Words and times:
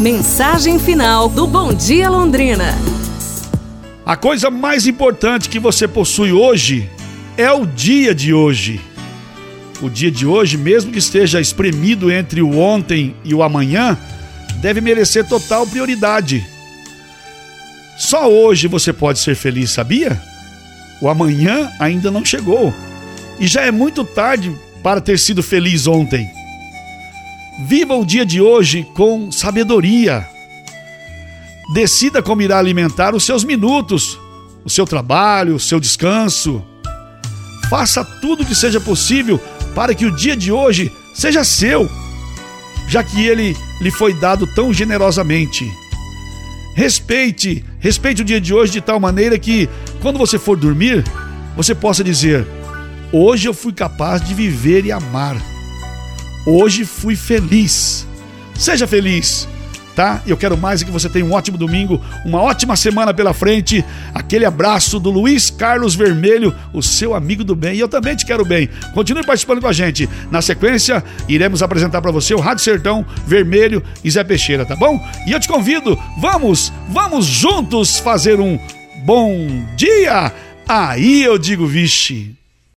Mensagem 0.00 0.78
final 0.78 1.28
do 1.28 1.46
Bom 1.46 1.74
Dia 1.74 2.08
Londrina. 2.08 2.74
A 4.06 4.16
coisa 4.16 4.50
mais 4.50 4.86
importante 4.86 5.50
que 5.50 5.58
você 5.58 5.86
possui 5.86 6.32
hoje 6.32 6.88
é 7.36 7.52
o 7.52 7.66
dia 7.66 8.14
de 8.14 8.32
hoje. 8.32 8.80
O 9.82 9.90
dia 9.90 10.10
de 10.10 10.24
hoje, 10.24 10.56
mesmo 10.56 10.90
que 10.90 10.98
esteja 10.98 11.38
espremido 11.38 12.10
entre 12.10 12.40
o 12.40 12.58
ontem 12.58 13.14
e 13.22 13.34
o 13.34 13.42
amanhã, 13.42 13.98
deve 14.62 14.80
merecer 14.80 15.28
total 15.28 15.66
prioridade. 15.66 16.42
Só 17.98 18.26
hoje 18.26 18.68
você 18.68 18.94
pode 18.94 19.18
ser 19.18 19.34
feliz, 19.34 19.70
sabia? 19.70 20.18
O 21.02 21.10
amanhã 21.10 21.70
ainda 21.78 22.10
não 22.10 22.24
chegou. 22.24 22.72
E 23.38 23.46
já 23.46 23.66
é 23.66 23.70
muito 23.70 24.02
tarde 24.02 24.50
para 24.82 24.98
ter 24.98 25.18
sido 25.18 25.42
feliz 25.42 25.86
ontem. 25.86 26.39
Viva 27.66 27.94
o 27.94 28.06
dia 28.06 28.24
de 28.24 28.40
hoje 28.40 28.86
com 28.94 29.30
sabedoria. 29.30 30.26
Decida 31.74 32.22
como 32.22 32.40
irá 32.40 32.58
alimentar 32.58 33.14
os 33.14 33.24
seus 33.24 33.44
minutos, 33.44 34.18
o 34.64 34.70
seu 34.70 34.86
trabalho, 34.86 35.56
o 35.56 35.60
seu 35.60 35.78
descanso. 35.78 36.64
Faça 37.68 38.02
tudo 38.04 38.42
o 38.42 38.46
que 38.46 38.54
seja 38.54 38.80
possível 38.80 39.38
para 39.74 39.94
que 39.94 40.06
o 40.06 40.10
dia 40.10 40.34
de 40.36 40.50
hoje 40.50 40.90
seja 41.14 41.44
seu, 41.44 41.88
já 42.88 43.04
que 43.04 43.26
ele 43.26 43.54
lhe 43.80 43.90
foi 43.90 44.14
dado 44.14 44.46
tão 44.46 44.72
generosamente. 44.72 45.70
Respeite, 46.74 47.62
respeite 47.78 48.22
o 48.22 48.24
dia 48.24 48.40
de 48.40 48.54
hoje 48.54 48.72
de 48.72 48.80
tal 48.80 48.98
maneira 48.98 49.38
que, 49.38 49.68
quando 50.00 50.18
você 50.18 50.38
for 50.38 50.56
dormir, 50.56 51.04
você 51.54 51.74
possa 51.74 52.02
dizer: 52.02 52.46
Hoje 53.12 53.46
eu 53.46 53.52
fui 53.52 53.72
capaz 53.72 54.24
de 54.26 54.32
viver 54.32 54.86
e 54.86 54.92
amar. 54.92 55.36
Hoje 56.46 56.84
fui 56.84 57.16
feliz. 57.16 58.06
Seja 58.54 58.86
feliz, 58.86 59.48
tá? 59.94 60.22
Eu 60.26 60.36
quero 60.36 60.56
mais 60.56 60.82
que 60.82 60.90
você 60.90 61.08
tenha 61.08 61.24
um 61.24 61.32
ótimo 61.32 61.56
domingo, 61.56 62.00
uma 62.24 62.40
ótima 62.40 62.76
semana 62.76 63.12
pela 63.12 63.32
frente. 63.32 63.84
Aquele 64.14 64.44
abraço 64.44 64.98
do 64.98 65.10
Luiz 65.10 65.50
Carlos 65.50 65.94
Vermelho, 65.94 66.54
o 66.72 66.82
seu 66.82 67.14
amigo 67.14 67.44
do 67.44 67.54
bem. 67.54 67.76
E 67.76 67.80
eu 67.80 67.88
também 67.88 68.16
te 68.16 68.26
quero 68.26 68.44
bem. 68.44 68.68
Continue 68.94 69.24
participando 69.24 69.60
com 69.60 69.66
a 69.66 69.72
gente. 69.72 70.08
Na 70.30 70.42
sequência, 70.42 71.02
iremos 71.28 71.62
apresentar 71.62 72.00
para 72.00 72.10
você 72.10 72.34
o 72.34 72.40
Rádio 72.40 72.64
Sertão 72.64 73.04
Vermelho 73.26 73.82
e 74.02 74.10
Zé 74.10 74.24
Peixeira, 74.24 74.64
tá 74.64 74.76
bom? 74.76 74.98
E 75.26 75.32
eu 75.32 75.40
te 75.40 75.48
convido, 75.48 75.98
vamos, 76.20 76.72
vamos 76.88 77.26
juntos 77.26 77.98
fazer 77.98 78.40
um 78.40 78.58
bom 79.04 79.46
dia. 79.76 80.32
Aí 80.68 81.22
eu 81.22 81.38
digo, 81.38 81.66
vixe. 81.66 82.39